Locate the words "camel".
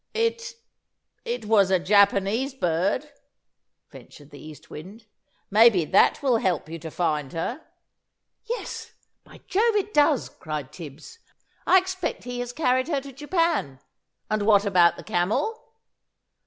15.03-15.71